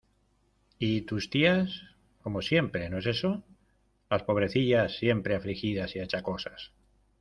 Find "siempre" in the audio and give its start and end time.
2.41-2.89, 4.97-5.35